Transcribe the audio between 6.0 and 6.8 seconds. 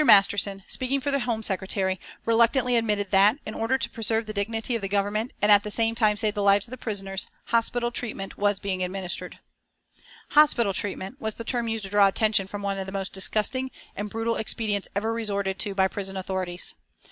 save the lives of the